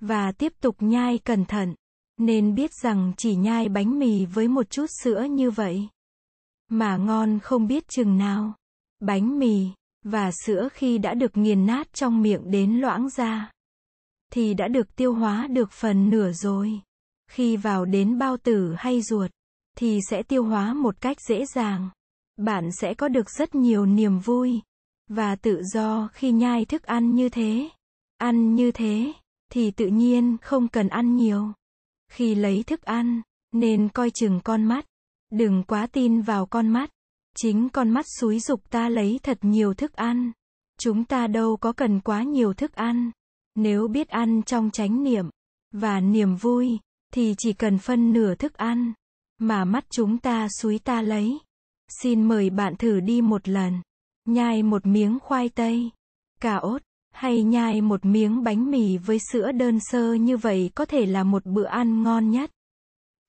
Và 0.00 0.32
tiếp 0.32 0.52
tục 0.60 0.76
nhai 0.78 1.18
cẩn 1.18 1.44
thận. 1.44 1.74
nên 2.16 2.54
biết 2.54 2.70
rằng 2.82 3.12
chỉ 3.16 3.34
nhai 3.34 3.68
bánh 3.68 3.98
mì 3.98 4.26
với 4.26 4.48
một 4.48 4.70
chút 4.70 4.86
sữa 5.02 5.22
như 5.30 5.50
vậy 5.50 5.88
mà 6.72 6.96
ngon 6.96 7.38
không 7.38 7.66
biết 7.66 7.88
chừng 7.88 8.18
nào. 8.18 8.54
Bánh 9.00 9.38
mì 9.38 9.68
và 10.02 10.30
sữa 10.46 10.68
khi 10.72 10.98
đã 10.98 11.14
được 11.14 11.36
nghiền 11.36 11.66
nát 11.66 11.92
trong 11.92 12.22
miệng 12.22 12.50
đến 12.50 12.80
loãng 12.80 13.08
ra 13.10 13.50
thì 14.32 14.54
đã 14.54 14.68
được 14.68 14.96
tiêu 14.96 15.14
hóa 15.14 15.46
được 15.46 15.72
phần 15.72 16.10
nửa 16.10 16.32
rồi. 16.32 16.80
Khi 17.30 17.56
vào 17.56 17.84
đến 17.84 18.18
bao 18.18 18.36
tử 18.36 18.74
hay 18.78 19.02
ruột 19.02 19.30
thì 19.78 20.00
sẽ 20.10 20.22
tiêu 20.22 20.44
hóa 20.44 20.74
một 20.74 21.00
cách 21.00 21.16
dễ 21.28 21.44
dàng. 21.54 21.90
Bạn 22.36 22.70
sẽ 22.72 22.94
có 22.94 23.08
được 23.08 23.30
rất 23.30 23.54
nhiều 23.54 23.86
niềm 23.86 24.18
vui 24.18 24.60
và 25.08 25.36
tự 25.36 25.62
do 25.62 26.08
khi 26.12 26.30
nhai 26.30 26.64
thức 26.64 26.82
ăn 26.82 27.14
như 27.14 27.28
thế. 27.28 27.68
Ăn 28.16 28.54
như 28.54 28.70
thế 28.70 29.12
thì 29.52 29.70
tự 29.70 29.86
nhiên 29.86 30.36
không 30.42 30.68
cần 30.68 30.88
ăn 30.88 31.16
nhiều. 31.16 31.52
Khi 32.12 32.34
lấy 32.34 32.62
thức 32.62 32.82
ăn, 32.82 33.22
nên 33.52 33.88
coi 33.88 34.10
chừng 34.10 34.40
con 34.44 34.64
mắt. 34.64 34.86
Đừng 35.30 35.62
quá 35.62 35.86
tin 35.86 36.20
vào 36.20 36.46
con 36.46 36.68
mắt. 36.68 36.90
Chính 37.36 37.68
con 37.68 37.90
mắt 37.90 38.06
xúi 38.20 38.40
dục 38.40 38.70
ta 38.70 38.88
lấy 38.88 39.20
thật 39.22 39.38
nhiều 39.42 39.74
thức 39.74 39.92
ăn. 39.92 40.32
Chúng 40.78 41.04
ta 41.04 41.26
đâu 41.26 41.56
có 41.56 41.72
cần 41.72 42.00
quá 42.00 42.22
nhiều 42.22 42.54
thức 42.54 42.72
ăn. 42.72 43.10
Nếu 43.54 43.88
biết 43.88 44.08
ăn 44.08 44.42
trong 44.42 44.70
chánh 44.70 45.04
niệm 45.04 45.30
và 45.72 46.00
niềm 46.00 46.36
vui, 46.36 46.78
thì 47.12 47.34
chỉ 47.38 47.52
cần 47.52 47.78
phân 47.78 48.12
nửa 48.12 48.34
thức 48.34 48.54
ăn 48.54 48.92
mà 49.42 49.64
mắt 49.64 49.84
chúng 49.90 50.18
ta 50.18 50.48
xúi 50.60 50.78
ta 50.78 51.02
lấy. 51.02 51.38
Xin 52.02 52.28
mời 52.28 52.50
bạn 52.50 52.76
thử 52.76 53.00
đi 53.00 53.20
một 53.20 53.48
lần. 53.48 53.82
Nhai 54.24 54.62
một 54.62 54.86
miếng 54.86 55.18
khoai 55.22 55.48
tây, 55.48 55.90
cà 56.40 56.56
ốt, 56.56 56.82
hay 57.10 57.42
nhai 57.42 57.80
một 57.80 58.04
miếng 58.04 58.42
bánh 58.42 58.70
mì 58.70 58.96
với 58.98 59.18
sữa 59.18 59.52
đơn 59.52 59.78
sơ 59.80 60.14
như 60.14 60.36
vậy 60.36 60.70
có 60.74 60.84
thể 60.84 61.06
là 61.06 61.24
một 61.24 61.46
bữa 61.46 61.64
ăn 61.64 62.02
ngon 62.02 62.30
nhất. 62.30 62.50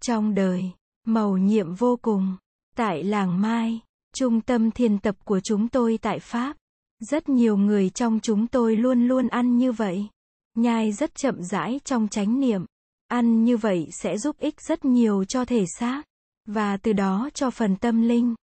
Trong 0.01 0.35
đời, 0.35 0.71
màu 1.07 1.37
nhiệm 1.37 1.73
vô 1.73 1.99
cùng. 2.01 2.37
Tại 2.75 3.03
làng 3.03 3.41
Mai, 3.41 3.79
trung 4.13 4.41
tâm 4.41 4.71
thiền 4.71 4.99
tập 4.99 5.15
của 5.25 5.39
chúng 5.39 5.67
tôi 5.67 5.99
tại 6.01 6.19
Pháp, 6.19 6.57
rất 6.99 7.29
nhiều 7.29 7.57
người 7.57 7.89
trong 7.89 8.19
chúng 8.19 8.47
tôi 8.47 8.75
luôn 8.75 9.07
luôn 9.07 9.27
ăn 9.27 9.57
như 9.57 9.71
vậy. 9.71 10.07
Nhai 10.55 10.91
rất 10.91 11.15
chậm 11.15 11.43
rãi 11.43 11.79
trong 11.83 12.07
chánh 12.07 12.39
niệm. 12.39 12.65
Ăn 13.07 13.43
như 13.43 13.57
vậy 13.57 13.87
sẽ 13.91 14.17
giúp 14.17 14.37
ích 14.39 14.61
rất 14.61 14.85
nhiều 14.85 15.23
cho 15.23 15.45
thể 15.45 15.65
xác, 15.79 16.03
và 16.45 16.77
từ 16.77 16.93
đó 16.93 17.29
cho 17.33 17.49
phần 17.49 17.75
tâm 17.75 18.01
linh. 18.01 18.35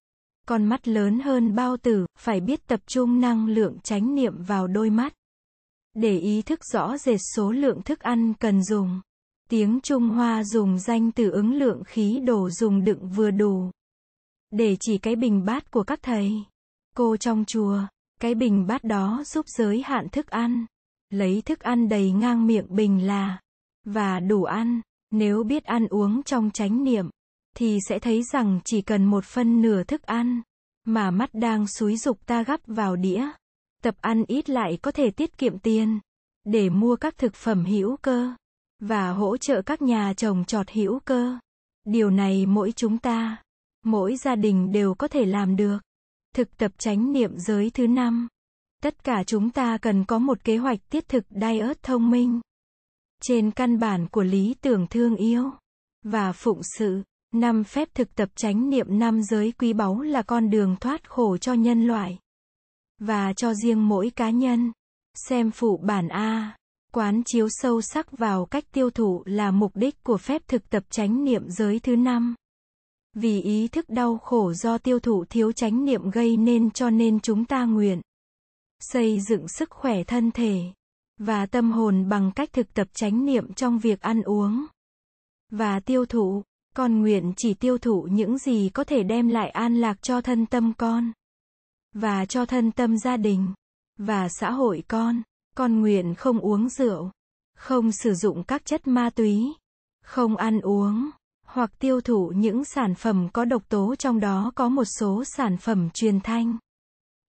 Con 0.48 0.66
mắt 0.66 0.88
lớn 0.88 1.20
hơn 1.20 1.56
bao 1.56 1.78
tử, 1.78 2.06
phải 2.20 2.40
biết 2.40 2.68
tập 2.68 2.80
trung 2.88 3.20
năng 3.20 3.48
lượng 3.48 3.78
chánh 3.84 4.16
niệm 4.16 4.44
vào 4.44 4.68
đôi 4.68 4.90
mắt. 4.90 5.14
Để 5.94 6.20
ý 6.20 6.42
thức 6.42 6.60
rõ 6.74 6.98
rệt 6.98 7.20
số 7.36 7.52
lượng 7.52 7.82
thức 7.82 8.00
ăn 8.00 8.34
cần 8.34 8.64
dùng. 8.64 9.02
Tiếng 9.50 9.80
Trung 9.84 10.10
Hoa 10.10 10.44
dùng 10.44 10.80
danh 10.80 11.12
từ 11.12 11.30
ứng 11.30 11.54
lượng 11.54 11.84
khí 11.84 12.20
đồ 12.26 12.50
dùng 12.50 12.84
đựng 12.84 13.10
vừa 13.10 13.32
đủ. 13.32 13.72
Để 14.52 14.76
chỉ 14.80 14.98
cái 14.98 15.16
bình 15.16 15.46
bát 15.46 15.72
của 15.72 15.84
các 15.84 16.00
thầy. 16.02 16.34
Cô 16.96 17.18
trong 17.18 17.46
chùa, 17.46 17.82
cái 18.22 18.36
bình 18.36 18.68
bát 18.68 18.84
đó 18.84 19.24
giúp 19.26 19.46
giới 19.48 19.82
hạn 19.82 20.10
thức 20.10 20.28
ăn. 20.28 20.66
Lấy 21.10 21.42
thức 21.42 21.60
ăn 21.60 21.90
đầy 21.90 22.12
ngang 22.12 22.48
miệng 22.48 22.66
bình 22.70 23.08
là 23.08 23.40
và 23.86 24.20
đủ 24.20 24.44
ăn. 24.44 24.82
Nếu 25.12 25.44
biết 25.44 25.64
ăn 25.64 25.88
uống 25.88 26.24
trong 26.24 26.52
chánh 26.52 26.84
niệm, 26.84 27.10
thì 27.56 27.80
sẽ 27.88 28.00
thấy 28.00 28.24
rằng 28.24 28.60
chỉ 28.66 28.82
cần 28.82 29.06
một 29.06 29.26
phân 29.26 29.62
nửa 29.62 29.84
thức 29.84 30.04
ăn 30.04 30.42
mà 30.86 31.12
mắt 31.12 31.30
đang 31.34 31.68
xúi 31.68 31.98
dục 31.98 32.26
ta 32.26 32.44
gắp 32.44 32.60
vào 32.68 32.96
đĩa. 32.96 33.30
Tập 33.84 33.96
ăn 34.02 34.24
ít 34.28 34.50
lại 34.50 34.78
có 34.82 34.92
thể 34.92 35.12
tiết 35.12 35.38
kiệm 35.38 35.60
tiền 35.60 36.00
để 36.44 36.70
mua 36.70 36.96
các 36.96 37.18
thực 37.18 37.34
phẩm 37.34 37.66
hữu 37.66 37.98
cơ 37.98 38.34
và 38.80 39.12
hỗ 39.12 39.38
trợ 39.38 39.62
các 39.62 39.82
nhà 39.82 40.14
trồng 40.14 40.46
trọt 40.46 40.70
hữu 40.70 41.00
cơ. 41.00 41.38
Điều 41.86 42.10
này 42.10 42.46
mỗi 42.46 42.72
chúng 42.72 42.98
ta, 42.98 43.38
mỗi 43.84 44.16
gia 44.16 44.36
đình 44.36 44.72
đều 44.72 44.94
có 44.94 45.08
thể 45.08 45.26
làm 45.26 45.56
được. 45.56 45.78
Thực 46.36 46.58
tập 46.58 46.72
chánh 46.78 47.14
niệm 47.14 47.38
giới 47.38 47.70
thứ 47.70 47.88
năm. 47.88 48.28
Tất 48.84 49.04
cả 49.04 49.24
chúng 49.28 49.50
ta 49.50 49.78
cần 49.78 50.06
có 50.06 50.20
một 50.20 50.44
kế 50.44 50.58
hoạch 50.58 50.80
tiết 50.90 51.08
thực 51.08 51.26
diet 51.30 51.84
thông 51.84 52.10
minh. 52.10 52.42
Trên 53.22 53.52
căn 53.52 53.80
bản 53.80 54.08
của 54.08 54.24
lý 54.24 54.56
tưởng 54.62 54.88
thương 54.88 55.16
yêu 55.16 55.52
và 56.04 56.32
phụng 56.32 56.62
sự, 56.78 57.04
năm 57.34 57.64
phép 57.64 57.90
thực 57.94 58.16
tập 58.16 58.30
chánh 58.36 58.70
niệm 58.70 59.00
năm 59.00 59.24
giới 59.24 59.52
quý 59.52 59.74
báu 59.74 60.02
là 60.02 60.22
con 60.22 60.50
đường 60.50 60.76
thoát 60.82 61.10
khổ 61.10 61.38
cho 61.38 61.54
nhân 61.54 61.88
loại 61.88 62.20
và 63.00 63.34
cho 63.34 63.54
riêng 63.54 63.88
mỗi 63.88 64.12
cá 64.16 64.30
nhân. 64.30 64.72
Xem 65.28 65.52
phụ 65.52 65.78
bản 65.84 66.08
A. 66.08 66.56
Quán 66.94 67.22
chiếu 67.26 67.48
sâu 67.50 67.82
sắc 67.82 68.18
vào 68.18 68.46
cách 68.46 68.64
tiêu 68.72 68.90
thụ 68.90 69.24
là 69.26 69.52
mục 69.52 69.72
đích 69.76 70.04
của 70.04 70.18
phép 70.18 70.42
thực 70.48 70.70
tập 70.70 70.84
chánh 70.90 71.24
niệm 71.24 71.50
giới 71.50 71.80
thứ 71.80 71.96
năm. 71.96 72.36
Vì 73.14 73.42
ý 73.42 73.68
thức 73.68 73.90
đau 73.90 74.18
khổ 74.18 74.54
do 74.54 74.78
tiêu 74.78 75.00
thụ 75.00 75.26
thiếu 75.30 75.52
chánh 75.52 75.86
niệm 75.86 76.10
gây 76.10 76.38
nên 76.38 76.72
cho 76.72 76.90
nên 76.90 77.20
chúng 77.20 77.46
ta 77.46 77.66
nguyện 77.66 78.02
xây 78.80 79.20
dựng 79.22 79.48
sức 79.48 79.70
khỏe 79.70 80.04
thân 80.04 80.32
thể 80.32 80.62
và 81.18 81.46
tâm 81.46 81.72
hồn 81.72 82.10
bằng 82.10 82.32
cách 82.36 82.54
thực 82.54 82.74
tập 82.74 82.88
chánh 82.94 83.26
niệm 83.26 83.54
trong 83.54 83.80
việc 83.80 84.02
ăn 84.02 84.22
uống 84.22 84.66
và 85.52 85.80
tiêu 85.80 86.06
thụ. 86.06 86.44
Con 86.76 87.02
nguyện 87.02 87.34
chỉ 87.38 87.54
tiêu 87.54 87.78
thụ 87.78 88.08
những 88.12 88.38
gì 88.38 88.70
có 88.74 88.84
thể 88.84 89.04
đem 89.04 89.28
lại 89.28 89.50
an 89.50 89.76
lạc 89.76 90.02
cho 90.02 90.22
thân 90.22 90.46
tâm 90.46 90.74
con 90.78 91.12
và 91.94 92.26
cho 92.26 92.46
thân 92.46 92.72
tâm 92.72 92.98
gia 92.98 93.18
đình 93.18 93.54
và 93.98 94.28
xã 94.30 94.52
hội 94.52 94.84
con. 94.88 95.22
Con 95.56 95.80
nguyện 95.80 96.16
không 96.16 96.40
uống 96.40 96.70
rượu, 96.70 97.12
không 97.56 97.92
sử 97.92 98.14
dụng 98.14 98.44
các 98.44 98.66
chất 98.66 98.88
ma 98.88 99.10
túy, 99.10 99.54
không 100.04 100.38
ăn 100.38 100.62
uống 100.62 101.10
hoặc 101.50 101.72
tiêu 101.80 102.02
thụ 102.02 102.32
những 102.36 102.66
sản 102.66 102.96
phẩm 102.96 103.28
có 103.34 103.46
độc 103.46 103.70
tố 103.70 103.96
trong 103.96 104.20
đó 104.20 104.52
có 104.56 104.70
một 104.70 104.84
số 105.00 105.24
sản 105.26 105.58
phẩm 105.58 105.90
truyền 105.94 106.20
thanh, 106.20 106.58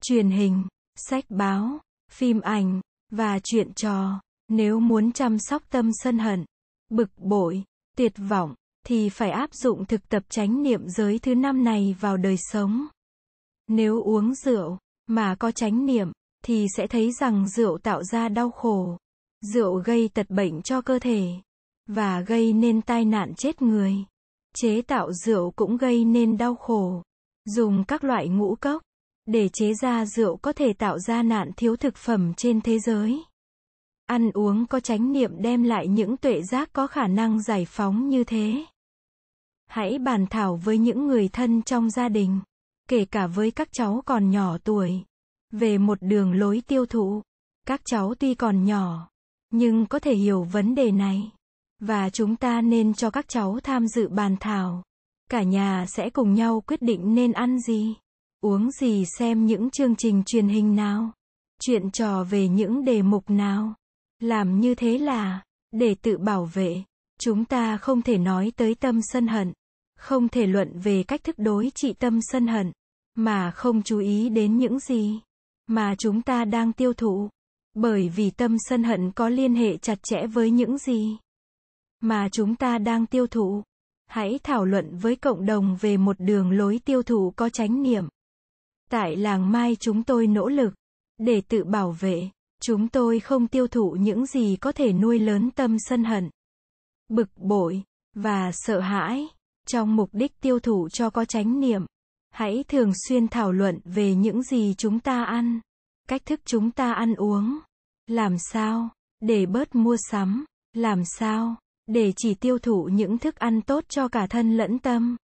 truyền 0.02 0.30
hình, 0.30 0.64
sách 0.96 1.26
báo, 1.30 1.80
phim 2.12 2.42
ảnh 2.42 2.82
và 3.12 3.40
chuyện 3.44 3.74
trò. 3.74 4.22
Nếu 4.48 4.80
muốn 4.80 5.12
chăm 5.12 5.40
sóc 5.40 5.64
tâm 5.70 5.92
sân 5.94 6.20
hận, 6.20 6.46
bực 6.90 7.10
bội, 7.18 7.64
tuyệt 7.98 8.14
vọng 8.30 8.56
thì 8.88 9.10
phải 9.10 9.32
áp 9.32 9.54
dụng 9.54 9.86
thực 9.86 10.10
tập 10.10 10.24
chánh 10.30 10.64
niệm 10.64 10.90
giới 10.90 11.20
thứ 11.20 11.36
năm 11.36 11.64
này 11.64 11.96
vào 12.00 12.18
đời 12.18 12.38
sống. 12.38 12.88
Nếu 13.68 14.04
uống 14.04 14.36
rượu 14.36 14.78
mà 15.08 15.36
có 15.36 15.52
chánh 15.52 15.86
niệm 15.86 16.12
thì 16.46 16.68
sẽ 16.78 16.88
thấy 16.88 17.12
rằng 17.12 17.50
rượu 17.50 17.78
tạo 17.78 18.04
ra 18.04 18.30
đau 18.30 18.52
khổ. 18.52 18.98
Rượu 19.42 19.82
gây 19.86 20.10
tật 20.14 20.30
bệnh 20.30 20.62
cho 20.62 20.82
cơ 20.82 21.00
thể 21.00 21.34
và 21.88 22.22
gây 22.22 22.54
nên 22.54 22.82
tai 22.82 23.06
nạn 23.06 23.34
chết 23.36 23.62
người. 23.62 23.96
Chế 24.56 24.82
tạo 24.82 25.14
rượu 25.14 25.52
cũng 25.52 25.78
gây 25.78 26.06
nên 26.06 26.38
đau 26.38 26.56
khổ. 26.56 27.02
Dùng 27.46 27.84
các 27.84 28.04
loại 28.04 28.28
ngũ 28.28 28.56
cốc 28.56 28.82
để 29.26 29.50
chế 29.50 29.74
ra 29.74 30.06
rượu 30.06 30.38
có 30.38 30.54
thể 30.54 30.74
tạo 30.74 31.00
ra 31.00 31.24
nạn 31.24 31.52
thiếu 31.58 31.76
thực 31.76 31.96
phẩm 31.96 32.34
trên 32.34 32.62
thế 32.62 32.80
giới. 32.80 33.24
Ăn 34.06 34.32
uống 34.32 34.66
có 34.66 34.80
chánh 34.80 35.12
niệm 35.12 35.32
đem 35.38 35.64
lại 35.64 35.88
những 35.88 36.18
tuệ 36.18 36.42
giác 36.42 36.70
có 36.74 36.88
khả 36.88 37.08
năng 37.08 37.42
giải 37.42 37.66
phóng 37.66 38.10
như 38.10 38.24
thế. 38.24 38.66
Hãy 39.66 40.00
bàn 40.00 40.26
thảo 40.30 40.56
với 40.64 40.78
những 40.78 41.08
người 41.08 41.28
thân 41.28 41.62
trong 41.62 41.90
gia 41.90 42.10
đình, 42.10 42.40
kể 42.90 43.06
cả 43.06 43.28
với 43.28 43.52
các 43.52 43.70
cháu 43.72 44.02
còn 44.06 44.30
nhỏ 44.30 44.58
tuổi 44.64 45.04
về 45.52 45.78
một 45.78 45.98
đường 46.02 46.34
lối 46.34 46.62
tiêu 46.68 46.86
thụ. 46.86 47.22
Các 47.68 47.82
cháu 47.86 48.16
tuy 48.16 48.36
còn 48.36 48.64
nhỏ, 48.64 49.10
nhưng 49.52 49.86
có 49.86 50.00
thể 50.00 50.16
hiểu 50.16 50.44
vấn 50.44 50.76
đề 50.76 50.92
này. 50.92 51.32
Và 51.86 52.10
chúng 52.10 52.36
ta 52.36 52.62
nên 52.62 52.94
cho 52.94 53.10
các 53.10 53.26
cháu 53.28 53.60
tham 53.64 53.88
dự 53.88 54.08
bàn 54.08 54.36
thảo. 54.40 54.84
Cả 55.30 55.44
nhà 55.44 55.86
sẽ 55.88 56.10
cùng 56.10 56.34
nhau 56.34 56.64
quyết 56.68 56.82
định 56.82 57.16
nên 57.16 57.32
ăn 57.32 57.60
gì, 57.60 57.96
uống 58.42 58.72
gì 58.72 59.06
xem 59.20 59.46
những 59.46 59.70
chương 59.70 59.96
trình 59.96 60.24
truyền 60.26 60.48
hình 60.48 60.76
nào, 60.76 61.12
chuyện 61.62 61.92
trò 61.92 62.24
về 62.24 62.48
những 62.48 62.86
đề 62.86 63.02
mục 63.02 63.30
nào. 63.30 63.74
Làm 64.20 64.60
như 64.60 64.76
thế 64.76 64.98
là, 64.98 65.44
để 65.72 65.96
tự 66.02 66.18
bảo 66.18 66.46
vệ, 66.46 66.84
chúng 67.20 67.46
ta 67.46 67.78
không 67.78 68.02
thể 68.02 68.18
nói 68.18 68.52
tới 68.56 68.76
tâm 68.76 69.00
sân 69.02 69.28
hận, 69.28 69.54
không 69.98 70.30
thể 70.30 70.48
luận 70.48 70.80
về 70.80 71.04
cách 71.04 71.24
thức 71.24 71.36
đối 71.38 71.72
trị 71.76 71.94
tâm 71.94 72.20
sân 72.22 72.48
hận, 72.48 72.72
mà 73.16 73.52
không 73.52 73.84
chú 73.84 74.00
ý 74.00 74.30
đến 74.30 74.58
những 74.58 74.80
gì 74.80 75.20
mà 75.68 75.96
chúng 75.96 76.22
ta 76.22 76.46
đang 76.46 76.74
tiêu 76.74 76.94
thụ. 76.94 77.30
Bởi 77.74 78.10
vì 78.10 78.30
tâm 78.30 78.56
sân 78.70 78.84
hận 78.84 79.12
có 79.12 79.30
liên 79.30 79.56
hệ 79.56 79.78
chặt 79.78 80.04
chẽ 80.04 80.28
với 80.28 80.52
những 80.52 80.78
gì 80.78 81.18
mà 82.04 82.30
chúng 82.30 82.56
ta 82.56 82.78
đang 82.78 83.06
tiêu 83.06 83.28
thụ. 83.28 83.64
Hãy 84.06 84.40
thảo 84.44 84.66
luận 84.66 84.98
với 84.98 85.16
cộng 85.16 85.46
đồng 85.46 85.78
về 85.82 85.98
một 85.98 86.16
đường 86.20 86.52
lối 86.52 86.80
tiêu 86.86 87.04
thụ 87.04 87.34
có 87.36 87.50
chánh 87.50 87.84
niệm. 87.84 88.08
Tại 88.90 89.16
làng 89.16 89.52
Mai 89.52 89.76
chúng 89.80 90.04
tôi 90.04 90.28
nỗ 90.28 90.50
lực 90.50 90.74
để 91.18 91.42
tự 91.42 91.64
bảo 91.64 91.92
vệ, 91.92 92.30
chúng 92.62 92.88
tôi 92.88 93.20
không 93.20 93.48
tiêu 93.48 93.68
thụ 93.68 93.92
những 94.00 94.26
gì 94.26 94.58
có 94.62 94.72
thể 94.72 94.94
nuôi 94.94 95.20
lớn 95.20 95.52
tâm 95.52 95.78
sân 95.80 96.04
hận, 96.04 96.30
bực 97.10 97.30
bội 97.38 97.84
và 98.16 98.52
sợ 98.54 98.80
hãi 98.80 99.28
trong 99.68 99.96
mục 99.96 100.10
đích 100.14 100.40
tiêu 100.42 100.60
thụ 100.60 100.90
cho 100.90 101.10
có 101.10 101.26
chánh 101.26 101.60
niệm. 101.60 101.86
Hãy 102.32 102.64
thường 102.68 102.92
xuyên 103.08 103.28
thảo 103.28 103.52
luận 103.52 103.80
về 103.86 104.16
những 104.16 104.44
gì 104.44 104.74
chúng 104.78 105.00
ta 105.00 105.24
ăn, 105.24 105.60
cách 106.08 106.26
thức 106.26 106.40
chúng 106.46 106.72
ta 106.72 106.94
ăn 106.94 107.16
uống, 107.16 107.60
làm 108.08 108.38
sao 108.38 108.90
để 109.20 109.46
bớt 109.46 109.76
mua 109.76 109.98
sắm, 110.10 110.46
làm 110.74 111.06
sao 111.06 111.56
để 111.88 112.14
chỉ 112.16 112.34
tiêu 112.34 112.58
thụ 112.60 112.84
những 112.84 113.18
thức 113.18 113.36
ăn 113.36 113.62
tốt 113.62 113.84
cho 113.90 114.08
cả 114.08 114.28
thân 114.28 114.58
lẫn 114.58 114.80
tâm. 114.80 115.18